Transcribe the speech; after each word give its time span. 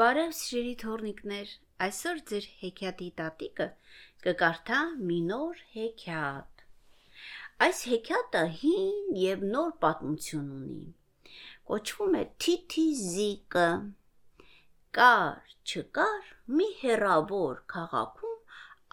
Բարև 0.00 0.30
սիրելի 0.32 0.76
թորնիկներ, 0.80 1.50
այսօր 1.84 2.20
ձեր 2.28 2.44
հեքիաթի 2.60 3.06
տատիկը 3.16 3.64
կկարդա 4.26 4.76
մի 5.08 5.18
նոր 5.30 5.58
հեքիաթ։ 5.72 6.62
Այս 7.66 7.82
հեքիաթը 7.90 8.40
հին 8.60 9.10
եւ 9.22 9.42
նոր 9.50 9.74
պատմություն 9.82 10.46
ունի։ 10.54 10.86
Կոչվում 11.72 12.16
է 12.20 12.22
Թիթի 12.44 12.86
Զիկը։ 13.00 13.66
Կար, 15.00 15.52
չկար, 15.74 16.32
մի 16.60 16.70
հերավոր 16.80 17.60
քաղաքում 17.74 18.40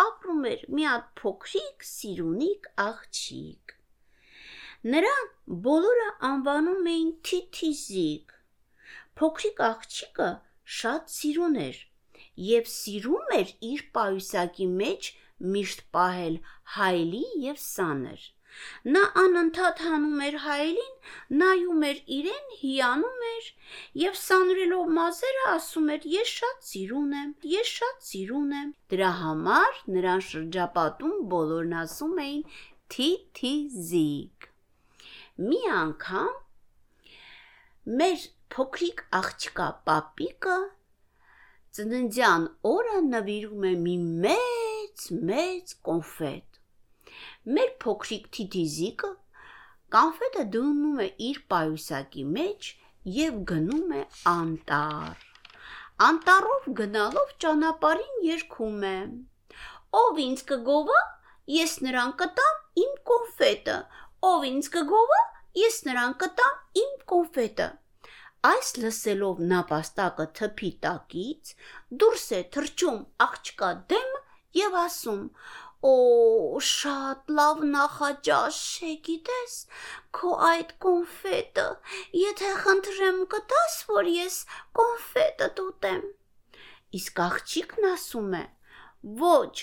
ապրում 0.07 0.43
էր 0.52 0.68
մի 0.75 0.89
հատ 0.89 1.07
փոքրիկ 1.23 1.88
սիրունիկ 1.93 2.70
աղջիկ։ 2.89 3.75
Նրան 4.91 5.31
բոլորը 5.70 6.11
անվանում 6.34 6.93
էին 6.97 7.18
Թիթիզիկ։ 7.31 8.38
Փոքրիկ 9.23 9.66
աղջիկը 9.71 10.31
շատ 10.77 11.13
սիրուն 11.20 11.61
էր 11.67 11.79
եւ 12.49 12.73
սիրում 12.73 13.38
էր 13.39 13.53
իր 13.73 13.85
պայուսակի 13.99 14.67
մեջ 14.81 15.13
միշտ 15.53 15.88
պահել 15.95 16.35
հայլի 16.75 17.23
եւ 17.45 17.63
սաներ։ 17.63 18.27
Նա 18.94 19.02
անընդհատ 19.21 19.81
հանում 19.85 20.21
էր 20.27 20.35
հայելին, 20.44 20.94
նայում 21.41 21.84
էր 21.89 21.99
իրեն, 22.16 22.47
հիանում 22.61 23.25
էր 23.30 23.49
եւ 24.03 24.17
սանրելով 24.21 24.89
մազերը 24.97 25.44
ասում 25.52 25.91
էր. 25.95 26.08
«Ես 26.13 26.31
շատ 26.39 26.66
սիրուն 26.70 27.13
եմ, 27.20 27.30
ես 27.52 27.73
շատ 27.80 28.08
սիրուն 28.08 28.55
եմ»։ 28.61 28.73
Դրա 28.94 29.11
համար 29.20 29.80
նրան 29.97 30.25
շրջապատում 30.30 31.16
բոլորն 31.36 31.77
ասում 31.83 32.20
էին 32.25 32.44
Թիթիզիկ։ 32.95 34.49
Մի 35.49 35.61
անգամ 35.77 36.33
մեր 37.99 38.27
փոքրիկ 38.53 39.02
աղջկա 39.21 39.66
պապիկը 39.88 40.58
ծննդյան 41.77 42.45
օրը 42.70 42.99
նվիրում 43.08 43.66
է 43.70 43.73
մի 43.85 43.95
մեծ 44.25 45.03
մեծ 45.30 45.73
կոնֆետ։ 45.89 46.59
Մեր 47.58 47.73
փոքրիկ 47.83 48.30
թիթիզիկը 48.38 49.09
կոնֆետը 49.95 50.45
դնում 50.55 51.02
է 51.05 51.08
իր 51.27 51.42
պայուսակի 51.53 52.23
մեջ 52.38 52.70
եւ 53.20 53.38
գնում 53.52 53.94
է 54.00 54.02
անտառ։ 54.31 55.27
Անտառով 56.08 56.67
գնալով 56.80 57.36
ճանապարհին 57.44 58.17
երգում 58.30 58.83
է. 58.89 58.95
Ով 60.02 60.20
ինձ 60.25 60.44
կգովա, 60.52 61.00
ես 61.59 61.75
նրան 61.86 62.16
կտամ 62.23 62.81
իմ 62.86 62.97
կոնֆետը։ 63.11 63.77
Ով 64.31 64.50
ինձ 64.50 64.72
կգովա, 64.77 65.22
ես 65.61 65.80
նրան 65.89 66.17
կտամ 66.23 66.81
իմ 66.83 66.97
կոնֆետը։ 67.14 67.70
Այս 68.48 68.70
լսելով 68.80 69.40
նապաստակը 69.48 70.26
թփի 70.40 70.68
տակից 70.84 71.50
դուրս 72.04 72.28
է 72.38 72.38
թրջում 72.56 73.00
աղջկա 73.26 73.72
դեմը 73.92 74.22
եւ 74.59 74.78
ասում. 74.82 75.26
Օ, 75.90 75.95
շատ 76.67 77.34
լավ 77.40 77.66
նախաճաշ 77.73 78.62
է, 78.92 78.94
գիտես, 79.10 79.58
քո 80.20 80.32
այդ 80.52 80.72
կոնֆետը։ 80.86 81.67
Եթե 82.22 82.54
խնդրեմ 82.64 83.20
կտաս, 83.36 83.78
որ 83.92 84.10
ես 84.14 84.40
կոնֆետը 84.80 85.52
տուտեմ։ 85.60 86.02
Իսկ 87.00 87.23
աղջիկն 87.28 87.92
ասում 87.92 88.34
է. 88.40 88.45
Ոչ, 89.23 89.56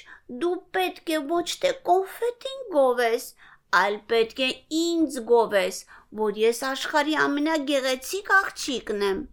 դու 0.44 0.56
պետք 0.76 1.16
է 1.16 1.24
ոչ 1.32 1.48
թե 1.64 1.72
կոնֆետին 1.88 2.64
գովես, 2.76 3.30
այլ 3.80 3.96
պետք 4.10 4.42
է 4.46 4.50
ինձ 4.80 5.16
գովես, 5.30 5.78
որ 6.20 6.38
ես 6.42 6.60
աշխարհի 6.70 7.16
ամենագեղեցիկ 7.22 8.30
աղջիկն 8.36 9.02
եմ։ 9.06 9.24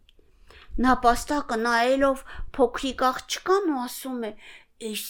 Նապաստակը 0.84 1.58
նայելով 1.64 2.24
փոքրիկ 2.58 3.04
աղջկան 3.10 3.70
ու 3.74 3.82
ասում 3.84 4.24
է. 4.30 4.32
«Էս, 4.90 5.04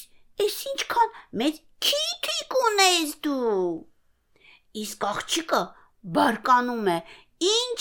էս 0.45 0.57
ինչքան 0.73 1.13
մեծ 1.41 1.61
քիթիկ 1.87 2.57
ունես 2.59 3.13
դու»։ 3.23 3.39
Իսկ 4.83 5.07
աղջիկը 5.13 5.61
բարկանում 6.17 6.89
է. 6.93 6.97
«Ինչ, 7.53 7.79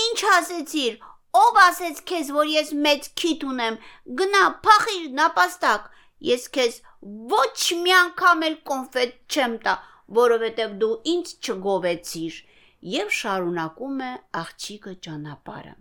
ինչ 0.00 0.18
ասեցիր, 0.38 0.98
ով 1.42 1.60
ասեց 1.66 2.02
քեզ, 2.08 2.32
որ 2.38 2.50
ես 2.54 2.72
մեծ 2.88 3.08
քիթ 3.20 3.44
ունեմ։ 3.52 3.78
Գնա, 4.20 4.42
փախիր 4.64 5.06
նապաստակ։ 5.20 5.88
Ես 6.28 6.48
քեզ 6.56 6.80
ոչ 7.32 7.58
մի 7.84 7.92
անգամ 7.98 8.44
էլ 8.48 8.56
կոնֆետ 8.70 9.12
չեմ 9.28 9.58
տա, 9.66 9.74
որովհետև 10.16 10.78
դու 10.82 10.94
ինձ 11.12 11.34
չգովեցիր 11.44 12.38
եւ 12.94 13.12
շարունակում 13.18 14.00
է 14.06 14.10
աղջիկը 14.40 14.94
ճանապարհը։ 15.06 15.74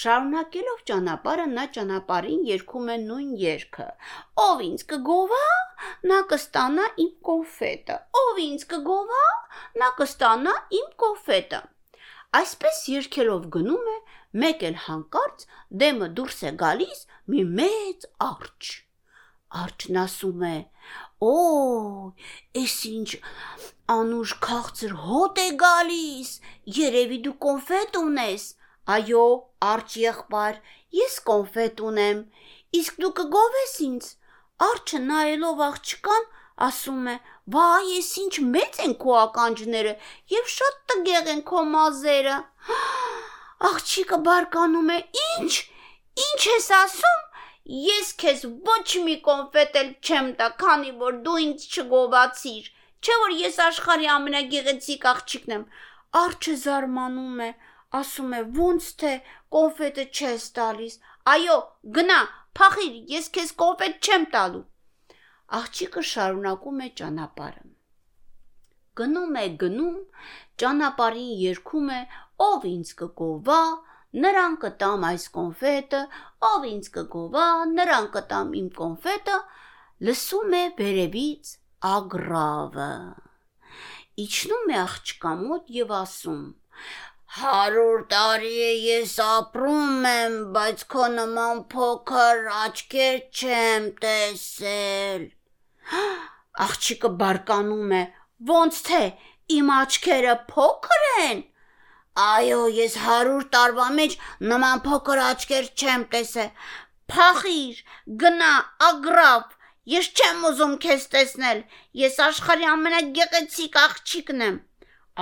Շարունակելով 0.00 0.82
ճանապարհը 0.90 1.46
նա 1.52 1.64
ճանապարհին 1.76 2.44
երգում 2.48 2.90
է 2.94 2.96
նույն 3.04 3.30
երգը. 3.42 3.86
Ով 4.44 4.62
ինձ 4.66 4.84
կգովա, 4.92 5.42
նա 6.10 6.18
կստանա 6.32 6.86
իմ 7.04 7.12
կոնֆետը։ 7.28 7.98
Ով 8.22 8.40
ինձ 8.44 8.66
կգովա, 8.72 9.24
նա 9.82 9.90
կստանա 10.00 10.54
իմ 10.80 10.90
կոնֆետը։ 11.04 11.62
Այսպես 12.42 12.82
երգելով 12.94 13.48
գնում 13.58 13.92
է, 13.94 13.96
մեկ 14.42 14.66
էլ 14.70 14.82
հանկարծ 14.88 15.46
դեմը 15.82 16.12
դուրս 16.18 16.42
է 16.50 16.52
գալիս 16.64 17.06
մի 17.34 17.44
մեծ 17.60 18.12
արջ։ 18.32 18.74
Արջն 19.48 19.98
ասում 20.04 20.42
է. 20.44 20.56
Օ, 21.24 21.32
էս 22.62 22.76
ինչ 22.92 23.08
անուշ 23.94 24.34
քաղցր 24.44 24.94
հոտ 25.08 25.40
է 25.44 25.48
գալիս։ 25.62 26.32
Երևի 26.78 27.18
դու 27.26 27.36
կոնֆետ 27.44 28.00
ունես։ 28.02 28.44
Այո, 28.96 29.24
արջ 29.72 29.96
եղբայր, 30.02 30.60
ես 31.00 31.20
կոնֆետ 31.30 31.80
ունեմ։ 31.90 32.20
Իսկ 32.80 33.00
դու 33.04 33.14
կգովես 33.20 33.74
ինձ։ 33.88 34.10
Արջը 34.68 35.00
նայելով 35.08 35.64
աղջկան 35.68 36.28
ասում 36.68 37.08
է. 37.14 37.16
«Վայ, 37.54 37.82
ես 37.88 38.08
ինչ 38.22 38.34
մեծ 38.54 38.80
են 38.84 38.94
քո 39.02 39.14
ականջները 39.22 39.92
եւ 40.34 40.50
շատ 40.54 40.80
տգեղ 40.92 41.30
են 41.34 41.42
քո 41.50 41.62
մազերը»։ 41.74 42.36
Աղջիկը 43.68 44.18
բարկանում 44.28 44.90
է. 44.96 44.98
«Ինչ? 45.28 45.52
Ինչ 46.26 46.42
ես 46.50 46.68
ասում»։ 46.82 47.27
Ես 47.68 48.10
քեզ 48.20 48.42
ոչ 48.66 48.84
մի 49.04 49.14
կոնֆետ 49.24 49.74
էլ 49.78 49.88
չեմ 50.00 50.28
տա, 50.38 50.46
քանի 50.62 50.92
որ 51.02 51.16
դու 51.24 51.38
ինձ 51.44 51.64
չգովացիր։ 51.68 52.68
Չէ 53.04 53.16
որ 53.22 53.34
ես 53.38 53.58
աշխարհի 53.64 54.08
ամենագեղեցիկ 54.12 55.04
աղջիկն 55.10 55.54
եմ։ 55.56 55.64
Արջը 56.20 56.54
զարմանում 56.62 57.42
է, 57.44 57.50
ասում 58.00 58.32
է. 58.38 58.40
ոնց 58.58 58.88
թե 59.02 59.12
կոնֆետը 59.56 60.04
չես 60.16 60.46
տալիս։ 60.58 60.96
Այո, 61.34 61.58
գնա, 61.98 62.18
փախիր, 62.60 62.94
ես 63.12 63.28
քեզ 63.36 63.52
կոնֆետ 63.62 64.08
չեմ 64.08 64.24
տալու։ 64.32 64.64
Աղջիկը 65.58 66.02
շարունակում 66.12 66.80
է 66.84 66.88
ճանապարհը։ 67.00 67.66
Գնում 68.98 69.36
է, 69.42 69.44
գնում, 69.60 70.00
ճանապարհին 70.62 71.30
երգում 71.44 71.92
է. 71.98 72.00
ով 72.48 72.64
ինձ 72.70 72.90
կգովա, 72.98 73.62
նրան 74.16 74.54
կտամ 74.64 75.06
այս 75.08 75.24
կոնֆետը, 75.36 76.02
ով 76.48 76.66
ինձ 76.68 76.90
կգովա, 76.94 77.46
նրան 77.74 78.06
կտամ 78.14 78.52
իմ 78.60 78.68
կոնֆետը, 78.78 79.38
լսում 80.08 80.54
է 80.58 80.62
վերևից 80.78 81.50
ագրավը։ 81.92 82.92
Իջնում 84.24 84.72
է 84.72 84.78
աղջկա 84.82 85.32
մոտ 85.42 85.68
եւ 85.78 85.92
ասում. 85.98 86.42
Հարյուր 87.38 88.04
տարի 88.10 88.54
է 88.64 88.70
ես 88.88 89.12
ապրում 89.24 90.06
եմ, 90.10 90.36
բայց 90.56 90.84
քո 90.94 91.08
նման 91.18 91.60
փոքր 91.74 92.40
աչքեր 92.62 93.18
չեմ 93.28 93.90
տեսել։ 94.04 95.26
Աղջիկը 96.64 97.10
բարկանում 97.20 97.92
է. 97.98 98.02
Ոնց 98.48 98.80
թե 98.88 99.02
իմ 99.58 99.70
աչքերը 99.76 100.34
փոքր 100.48 101.06
են։ 101.28 101.44
Այո, 102.18 102.62
ես 102.74 102.94
100 103.04 103.34
տարվա 103.54 103.86
մեջ 103.96 104.14
նման 104.52 104.80
փոքր 104.86 105.20
աչքեր 105.24 105.66
չեմ 105.78 106.04
տեսել։ 106.14 106.48
Փախիր, 107.12 107.82
գնա, 108.22 108.52
ագրավ։ 108.88 109.44
Ես 109.88 110.08
չեմ 110.18 110.40
ուզում 110.48 110.74
քեզ 110.84 111.04
տեսնել։ 111.14 111.60
Ես 112.00 112.18
աշխարհի 112.24 112.66
ամենագեղեցիկ 112.72 113.78
աղջիկն 113.82 114.42
եմ։ 114.48 114.58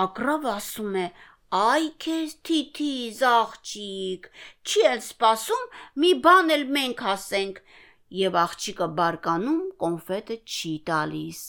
Ագրավը 0.06 0.50
ասում 0.54 0.96
է. 1.02 1.04
Այ 1.56 1.84
քեզ 2.06 2.32
թիթի 2.48 2.94
աղջիկ, 3.32 4.26
չի 4.66 4.88
էլ 4.92 5.04
սпасում 5.04 5.68
մի 6.02 6.10
բան 6.24 6.50
էլ 6.56 6.66
մենք 6.78 7.04
ասենք։ 7.12 7.60
Եվ 8.22 8.40
աղջիկը 8.46 8.90
բարկանում 8.98 9.62
կոնֆետը 9.84 10.40
չի 10.56 10.74
տալիս։ 10.90 11.44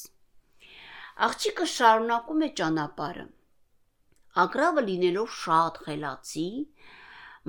Աղջիկը 1.28 1.72
շարունակում 1.78 2.46
է 2.46 2.54
ճանապարհը։ 2.62 3.28
Ագրավը 4.44 4.82
լինելով 4.88 5.30
շատ 5.42 5.78
խելացի, 5.86 6.48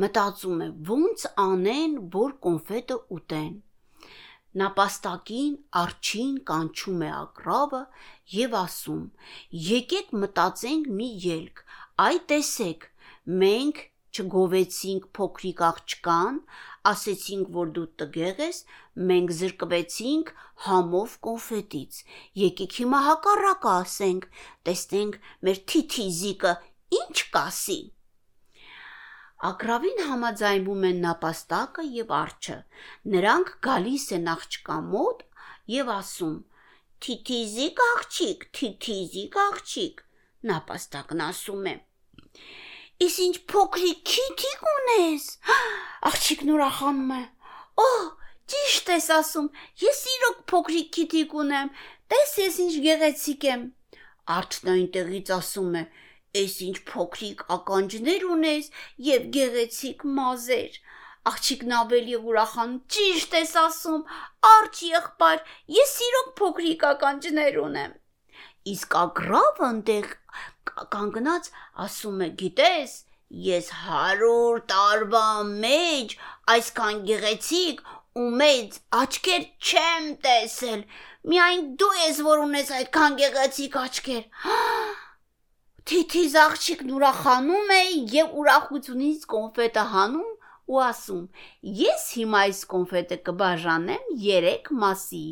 մտածում 0.04 0.60
է 0.66 0.68
ոնց 0.90 1.24
անեն, 1.44 1.96
որ 2.14 2.36
կոնֆետը 2.46 2.96
ուտեն։ 3.16 3.56
Նապաստակին 4.58 5.56
արջին 5.82 6.36
կանչում 6.50 7.02
է 7.08 7.10
ագրավը 7.18 7.82
եւ 8.34 8.54
ասում. 8.62 9.02
Եկեք 9.68 10.14
մտածենք 10.22 10.88
մի 11.00 11.08
ելք։ 11.24 11.62
Այ 12.04 12.16
տեսեք, 12.32 12.86
մենք 13.42 13.82
չգովեցինք 14.18 15.08
փոքրիկ 15.18 15.60
աղջկան, 15.68 16.38
ասեցինք, 16.92 17.50
որ 17.58 17.72
դու 17.76 17.86
տգեղ 18.02 18.40
ես, 18.44 18.62
մենք 19.10 19.34
զրկվեցինք 19.38 20.32
համով 20.68 21.16
կոնֆետից։ 21.26 22.00
Եկեք 22.42 22.78
հիմա 22.80 23.00
հակառակը 23.08 23.70
ասենք, 23.74 24.26
տեսնենք 24.68 25.20
մեր 25.48 25.62
թիթիզիկը 25.72 26.54
ինչ 26.96 27.16
կասի։ 27.34 27.78
Ագրավին 29.48 30.00
համաձայնվում 30.08 30.84
են 30.88 31.00
նապաստակը 31.04 31.82
եւ 31.96 32.14
արջը։ 32.20 32.56
Նրանք 33.14 33.52
գալիս 33.66 34.06
են 34.16 34.30
աղջկա 34.32 34.78
մոտ 34.88 35.20
եւ 35.74 35.92
ասում. 35.94 36.38
Թիթիզիկ 37.06 37.82
աղջիկ, 37.84 38.46
թիթիզիկ 38.58 39.38
աղջիկ։ 39.44 40.02
Նապաստակն 40.50 41.22
ասում 41.28 41.68
է. 41.70 41.74
Իս 43.06 43.16
ինչ 43.28 43.36
փոքրիկ 43.52 44.00
քիթիկ 44.10 44.66
ունես։ 44.72 45.26
Աղջիկն 46.10 46.52
ուրախանում 46.56 47.12
է։ 47.14 47.22
Օ, 47.78 47.88
ճիշտ 48.50 48.92
ես 48.96 49.08
ասում։ 49.18 49.48
Ես 49.84 50.00
իրոք 50.14 50.40
փոքրիկ 50.50 50.90
քիթիկ 50.98 51.38
ունեմ։ 51.44 51.72
Տես 52.10 52.34
ես 52.42 52.58
ինչ 52.64 52.74
գեղեցիկ 52.88 53.48
եմ։ 53.52 53.64
Արջն 54.38 54.72
այնտեղից 54.74 55.32
ասում 55.38 55.78
է. 55.78 55.84
Էս 56.36 56.54
ինչ 56.68 56.76
փոքրիկ 56.90 57.44
ականջներ 57.56 58.26
ունես 58.34 58.70
եւ 59.08 59.28
գեղեցիկ 59.36 60.04
մազեր։ 60.18 60.78
Աղջիկն 61.28 61.74
ավելի 61.78 62.18
ուրախան, 62.18 62.74
ճիշտ 62.94 63.34
ես 63.38 63.54
ասում, 63.62 64.04
արջ 64.50 64.82
եղբայր, 64.88 65.42
ես 65.78 65.94
իրոք 66.08 66.30
փոքրիկ 66.40 66.86
ականջներ 66.92 67.58
ունեմ։ 67.64 67.96
Իսկ 68.72 68.96
ագրավը 69.02 69.66
այնտեղ 69.68 70.08
կանգնած 70.94 71.50
ասում 71.84 72.24
է, 72.26 72.28
գիտես, 72.42 72.94
ես 73.48 73.70
100 73.84 74.32
տարվա 74.72 75.26
մեջ 75.48 76.16
այսքան 76.54 77.02
գեղեցիկ 77.10 77.82
ու 78.18 78.28
մեծ 78.42 78.78
աչքեր 79.00 79.42
չեմ 79.68 80.06
տեսել։ 80.24 80.84
Միայն 81.32 81.66
դու 81.80 81.90
ես, 81.98 82.22
որ 82.28 82.44
ունես 82.46 82.72
այդքան 82.78 83.18
գեղեցիկ 83.20 83.76
աչքեր։ 83.82 84.24
Թիթիզ 85.88 86.34
աղջիկն 86.36 86.90
ուրախանում 86.92 87.70
է 87.72 87.82
եւ 88.12 88.32
ուրախությունից 88.40 89.22
կոնֆետը 89.32 89.84
հանում 89.92 90.32
ու 90.68 90.80
ասում. 90.84 91.22
Ես 91.78 92.02
հիմա 92.18 92.42
այս 92.48 92.60
կոնֆետը 92.72 93.16
կբաժանեմ 93.28 94.10
3 94.24 94.68
մասի՝ 94.82 95.22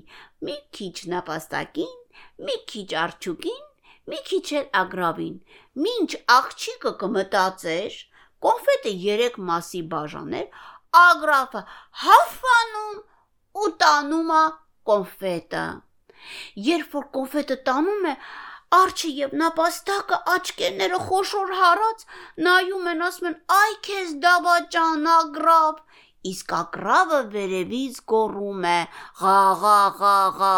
մի 0.48 0.54
քիչ 0.78 0.94
նապաստակին, 1.12 1.92
մի 2.48 2.56
քիչ 2.72 2.86
արջուկին, 3.02 3.60
մի 4.12 4.22
քիչ 4.30 4.46
էլ 4.62 4.66
ագրավին։ 4.80 5.36
Մինչ 5.84 6.10
աղջիկը 6.38 6.94
կմտածեր, 7.04 8.00
կոնֆետը 8.48 8.96
3 9.04 9.38
մասի 9.52 9.84
բաժաներ, 9.92 10.50
ագրավը 11.04 11.64
հաֆանում 12.06 12.98
ու 13.60 13.70
տանում 13.84 14.34
է 14.40 14.42
կոնֆետը։ 14.88 15.68
Երբ 16.72 16.94
որ 16.96 17.08
կոնֆետը 17.20 17.62
տանում 17.68 18.12
է, 18.16 18.18
Արջը 18.74 19.08
եւ 19.16 19.34
նապաստակը 19.40 20.16
աչքերները 20.34 20.98
խոշոր 21.06 21.52
հարած 21.58 22.00
նայում 22.46 22.88
են, 22.92 23.02
ասում 23.08 23.28
են. 23.30 23.36
«Այ 23.56 23.74
քեզ 23.86 24.08
դավաճան 24.24 25.06
ագրավ»։ 25.12 25.76
Իսկ 26.26 26.52
ագրավը 26.58 27.20
վերևից 27.34 28.00
գոռում 28.12 28.64
է. 28.66 28.80
«Ղա 29.20 29.38
ղա 29.62 29.78
ղա 30.00 30.16
ղա», 30.38 30.56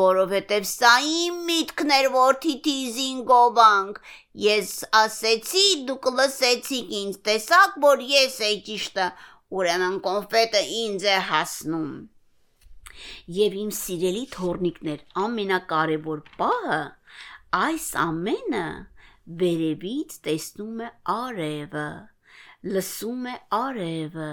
որովհետև 0.00 0.68
սա 0.68 0.92
իմ 1.12 1.38
միտքն 1.48 1.94
էր, 1.96 2.10
որ 2.18 2.36
թիթիզին 2.44 3.24
գովանք։ 3.30 4.02
Ես 4.44 4.74
ասեցի, 5.00 5.64
դուք 5.88 6.10
լսեցիք 6.18 6.92
ինձ, 7.00 7.18
տեսաք, 7.30 7.80
որ 7.86 8.04
ես 8.10 8.38
էի 8.50 8.60
ճիշտը, 8.68 9.08
ուրեմն 9.56 9.98
կոնֆետը 10.04 10.62
ինձ 10.82 11.08
է 11.08 11.16
հասնում։ 11.32 11.90
Եվ 13.38 13.58
իմ 13.64 13.74
սիրելի 13.78 14.24
թորնիկներ, 14.36 15.02
ամենակարևոր 15.24 16.24
պահը 16.36 16.80
Այս 17.56 17.84
ամենը 17.96 18.66
վերևից 19.40 20.16
տեսնում 20.24 20.80
է 20.84 20.88
արևը, 21.12 21.84
լսում 22.74 23.22
է 23.30 23.36
արևը 23.58 24.32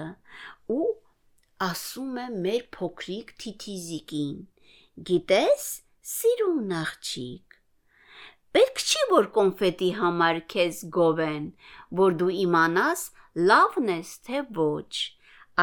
ու 0.74 0.88
ասում 1.68 2.18
է 2.20 2.26
մեր 2.46 2.66
փոքրիկ 2.76 3.32
թիթիզիկին. 3.44 4.36
Գիտես, 5.08 5.64
սիրուն 6.12 6.76
աղջիկ, 6.80 7.56
պետք 8.58 8.84
չի 8.84 9.08
որ 9.14 9.30
կոնֆետի 9.38 9.90
համար 10.02 10.42
քեզ 10.52 10.84
գովեն, 10.98 11.48
որ 12.04 12.20
դու 12.20 12.30
իմանաս 12.44 13.08
լավն 13.48 13.92
ես 13.96 14.14
թե 14.28 14.44
ոչ։ 14.60 14.92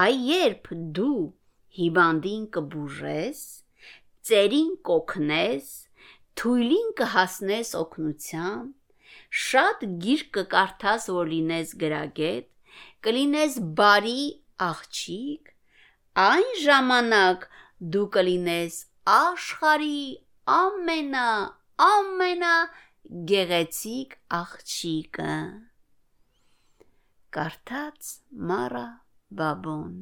Այ 0.01 0.13
երբ 0.33 0.73
դու 0.97 1.21
հիվանդին 1.77 2.49
կբուժես, 2.57 3.39
ծերին 4.25 4.77
կոքնես, 4.89 5.73
թույլին 6.39 6.89
կհասնես 6.99 7.73
օգնության, 7.79 8.69
շատ 9.43 9.83
գիրք 10.05 10.31
կկարդաս, 10.37 11.09
որ 11.17 11.31
լինես 11.33 11.73
գրագետ, 11.83 12.47
կլինես 13.05 13.59
բարի 13.79 14.23
աղջիկ, 14.67 15.51
այն 16.23 16.49
ժամանակ 16.63 17.45
դու 17.93 18.07
կլինես 18.17 18.79
աշխարի 19.17 20.01
ամենա 20.57 21.27
ամենա 21.83 22.55
գեղեցիկ 23.33 24.17
աղջիկը։ 24.39 25.37
Կարդաց 27.37 28.11
Մարա 28.51 28.87
Բաբոն 29.39 29.95